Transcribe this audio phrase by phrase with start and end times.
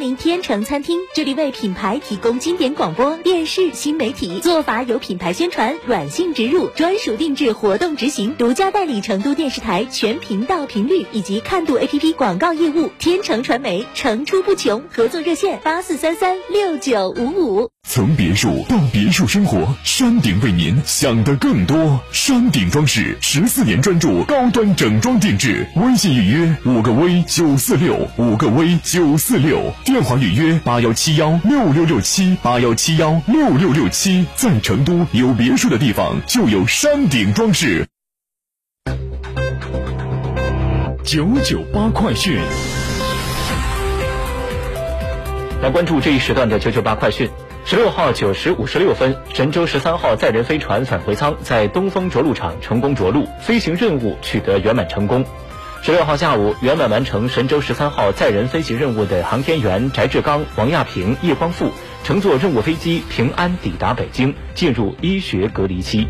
[0.00, 12.90] 光临天成餐厅，这里为品牌提供经典广播电视新媒体做法有品牌宣传、软性植入、专属定制活动执行，独家代理成都电视台全频道频率以及看度 APP 广告业务。
[12.98, 17.68] 天成传媒层出不穷，合作热线八四三三六九五五。
[17.86, 22.00] 从别墅到别墅生活，山顶为您想的更多。
[22.10, 29.60] 山顶装饰十四年专注高端整装定制，微信预约五个 V 九四六五个 V 九四六，
[29.90, 34.24] 电话预约八幺七幺六六六七八幺七幺六六六七。
[34.36, 37.88] 在成都有别墅的地方就有山顶装饰。
[41.02, 42.38] 九九八快讯。
[45.60, 47.28] 来关注这一时段的九九八快讯。
[47.64, 55.24] 十六号九时五十六分，神舟十三号载人飞船返回舱在东风着陆场成功着陆，飞行任务取得圆满成功。
[55.82, 61.72] 十六号下午，圆满完成神舟十三号载人飞行任务的航天员翟志刚、王亚平、叶光富
[62.04, 66.06] 乘坐任务飞机平安抵达北京，进入医学隔离期。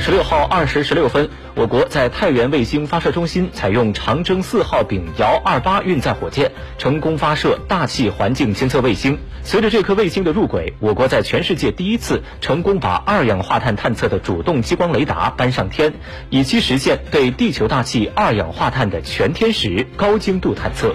[0.00, 9.18] 十六号二时十六分，我国在太原卫星发射中心采用长征四号丙遥二八运载火箭，成功发射大气环境监测卫星。
[9.42, 15.94] 随着这颗卫星的入轨，我国在全世界第一次成功把二氧化碳探测的主动激光雷达搬上天，
[16.30, 20.94] 以期实现对地球大气二氧化碳的全天时高精度探测。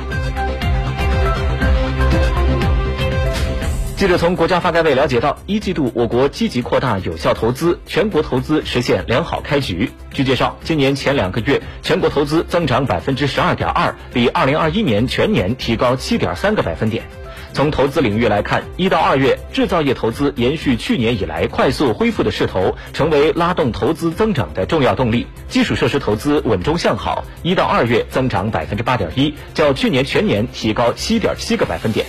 [4.03, 9.89] 记者从国家发改委了解到，一季度我国积极扩大有效投资，全国投资实现良好开局。
[10.11, 17.05] 据介绍，今年前两个月全国投资增长百分之十二点二，比二零二一年全年提高七点三个百分点。
[17.53, 25.27] 从投资领域来看，一到二月制造业投资延续去年以来快速恢复的势头，成为拉动投资增长的重要动力。
[25.47, 32.05] 基础设施投资稳中向好，一到二月增长百分之八点一，较去年全年提高七点七个百分点。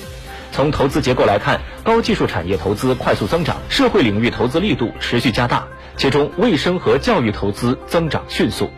[0.54, 5.66] 从投资结构来看，高技术产业投资快速增长，社会领域投资力度持续加大，
[5.96, 8.70] 其中卫生和教育投资增长迅速。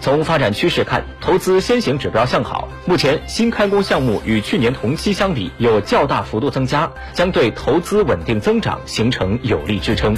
[0.00, 10.14] 从发展趋势看，投资先行指标向好，目前新开工项目与去年同期相比有较大幅度增加，将对投资稳定增长形成有力支撑。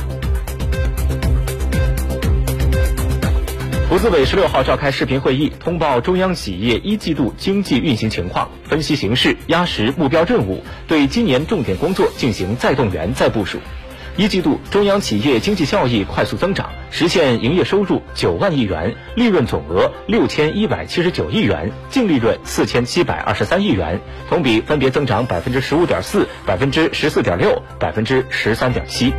[3.91, 13.59] 国资委十六号召开视频会议，通报中央企业一季度经济运行情况，分析形势，压实目标任务，对今年重点工作进行再动员、再部署。
[14.17, 29.12] 一季度，中央企业经济效益快速增长，实现营业收入九万亿元，利润总额六千一百七十九亿元，净利润四千七百二十三亿元，同比分别增长百分之十五点四、百分之十四点六、百分之十三点七。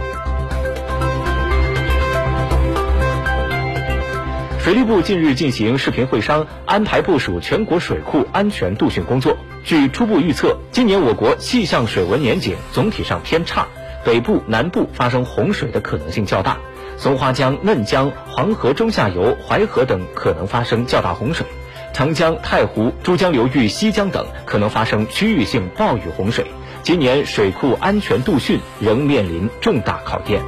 [4.72, 9.36] 水利部近日进行视频会商，安排部署全国水库安全度汛工作。
[9.66, 13.68] 据初步预测，今年我国气象水文年景总体上偏差，
[14.06, 16.58] 北部、南部发生洪水的可能性较大，
[16.96, 21.46] 松花江、嫩江、黄河中下游、淮河等可能发生较大洪水，
[21.92, 26.46] 长江、太湖、珠江流域西江等可能发生区域性暴雨洪水。
[26.82, 30.42] 今年水库安全度汛仍面临重大考验。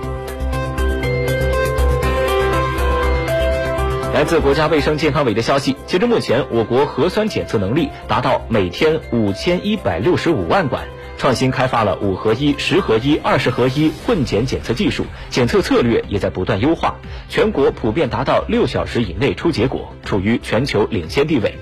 [4.23, 10.85] 来自国家卫生健康委的消息，截至目前，我国核酸检测能力达到每天五千一百六十五万管，
[11.17, 16.95] 创新开发了五合一、十合一、二十合一混检检测技术，检测策略也在不断优化，
[17.27, 21.57] 全国普遍达到六小时以内出结果，处于全球领先地位。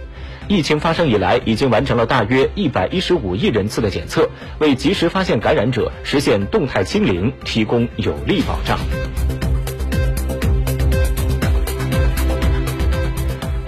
[0.47, 4.29] 疫情发生以来，已经完成了大约一百一十五亿人次的检测，
[4.59, 8.77] 为及时发现感染者、实现动态清零提供有力保障。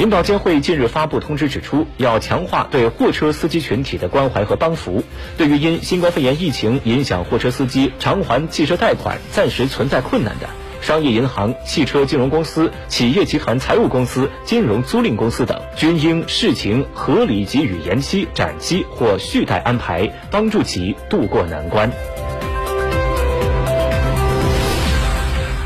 [0.03, 5.01] 领保监会近日发布通知指出，要强化对货车司机群体的关怀和帮扶。
[5.37, 10.49] 对于因新冠肺炎疫情影响货车司机偿还汽车贷款暂时存在困难的，
[10.81, 21.89] 商业银行、汽车金融公司、企业集团财务公司、金融租赁公司等，均应视情合理给予延期、展期或续贷安排，帮助其渡过难关。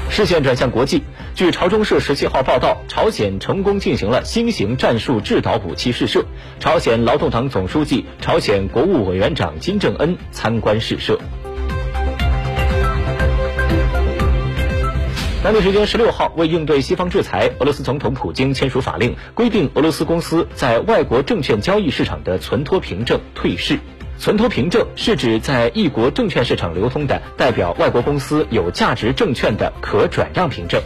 [0.10, 1.04] 视线转向国际，
[1.38, 6.26] 据朝中社十七号报道，朝鲜成功进行了新型战术制导武器试射，
[6.60, 11.20] 朝鲜劳动党总书记、朝鲜国务委员长金正恩参观试射。
[15.44, 23.78] 当地时间十六号，为应对西方制裁，俄罗斯总统普京签署法令，规定俄罗斯公司在外国证券交易市场的存托凭证退市。
[24.18, 30.82] 存托凭证是指在一国证券市场流通的代表外国公司有价值证券的可转让凭证。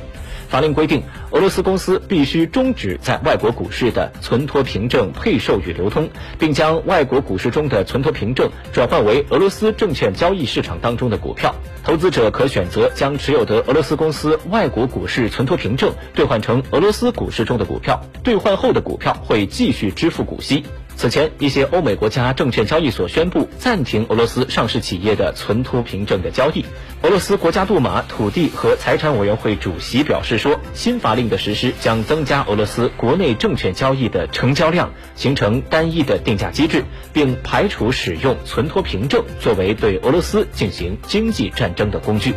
[0.51, 1.01] 法令规定，
[1.31, 11.55] 俄罗斯公司必须终止在外国股市的存托凭证配售与流通，并将外国股市中的存托凭证转换为俄罗斯证券交易市场当中的股票。
[11.85, 20.65] 投资者可选择将持有的俄罗斯公司外国股市存托凭证兑换成俄罗斯股市中的股票，兑换后的股票会继续支付股息。
[21.01, 26.63] 此前，一些欧美国家证券交易所宣布暂停俄罗斯上市企业的存托凭证的交易。
[27.01, 42.35] 俄罗斯国家杜马土地和财产委员会主席表示说，新法令的实施将增加俄罗斯国内证券交易的成交量，形成单一的定价机制，并排除使用存托凭证作为对俄罗斯进行经济战争的工具。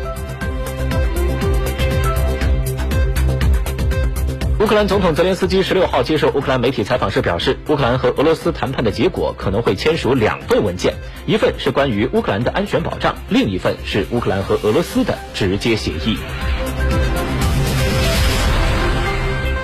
[4.65, 10.95] 乌克兰总统泽连斯基十六号接受乌克兰媒体采访时表示，乌克兰和俄罗斯谈判的结果可能会签署两份文件，
[11.27, 16.17] 一份是关于乌克兰的安全保障，另一份是乌克兰和俄罗斯的直接协议。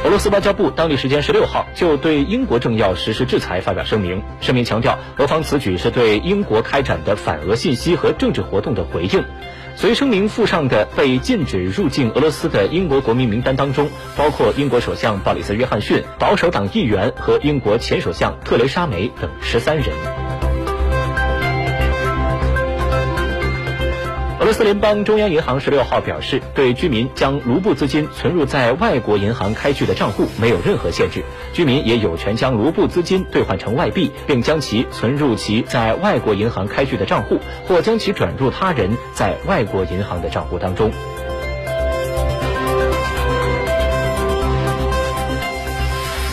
[0.04, 9.24] 俄罗斯外交部当地时间十六号就对英国政要实施制裁发表声明，声明强调，俄方此举是对英国开展的反俄信息和政治活动的回应。
[9.76, 20.19] 随声明附上的被禁止入境俄罗斯的英国国民名单当中，包括英国首相鲍里斯·约翰逊、保守党议员和英国前首相特蕾莎·梅等十三人。
[24.40, 31.22] 俄罗斯联邦中央银行十六号表示，对居民将卢布资金存入在外国银行开具的账户没有任何限制，
[31.52, 37.38] 居民也有权将卢布资金兑换成外币，并将其存入其在外国银行开具的账户，
[37.68, 40.90] 或将其转入他人在外国银行的账户当中。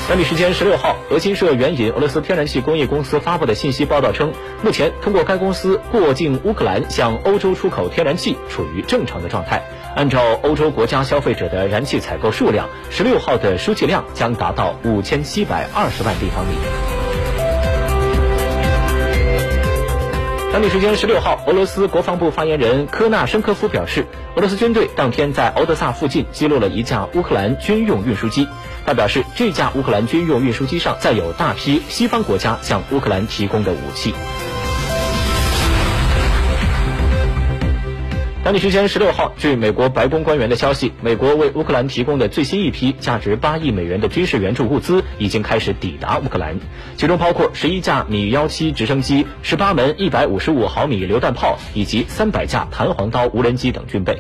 [0.08, 4.32] 当地时间十六号，俄新社援引俄罗斯天然气工业公司发布的信息报道称，
[4.64, 9.62] 目前通过该公司过境乌克兰向欧洲出口天然气处于正常的状态。
[9.98, 16.97] 按照欧洲国家消费者的燃气采购数量，十六号的输气量将达到五千七百二十万立方米。
[20.58, 28.48] 当地时间十六号，俄罗斯国防部发言人科纳申科夫表示，俄罗斯军队当天在敖德萨附近击落了一架乌克兰军用运输机。
[28.84, 34.16] 他表示，这架乌克兰军用运输机上载有大批西方国家向乌克兰提供的武器。
[38.48, 46.58] 当地时间十六号，据美国白宫官员的消息，美国为乌克兰提供的最新一批价值八亿美元的军事援助物资已经开始抵达乌克兰，
[46.96, 54.18] 其中包括十一架米幺七直升机、十八门一百五十五毫米榴弹炮以及三百架弹簧刀无人机等军备。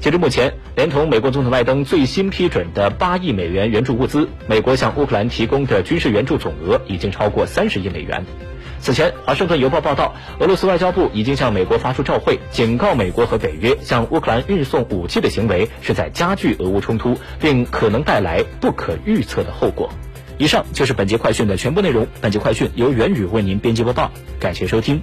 [0.00, 8.24] 截至目前，连同美国总统拜登最新批准的八亿美元援助物资，美国向乌克兰提供的军事援助总额已经超过三十亿美元。
[8.80, 19.90] 此前，《华盛顿邮报》报道，俄罗斯外交部已经向美国发出照会，警告美国和北约向乌克兰运送武器的行为是在加剧俄乌冲突，并可能带来不可预测的后果。
[20.38, 22.06] 以上就是本节快讯的全部内容。
[22.20, 25.02] 本节快讯由元宇为您编辑播报，感谢收听。